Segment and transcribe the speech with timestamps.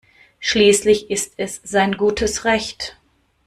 [0.39, 2.97] Schließlich ist es sein gutes Recht.